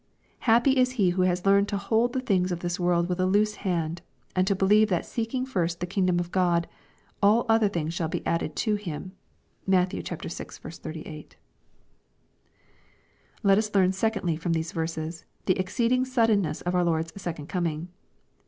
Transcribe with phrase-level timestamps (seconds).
[0.49, 3.25] Happy is he who has learned to hold the things of this world with a
[3.27, 4.01] loose hand,
[4.35, 6.65] and to believe that seeking first the kingdom of Grod,
[7.21, 9.11] '^all other things shall be added to him
[9.67, 10.01] I" (Matt, vi.
[10.01, 11.35] 38.)
[13.43, 17.89] Let us learn secondly from these verses, the exceeding suddenness of our Lord's second coming.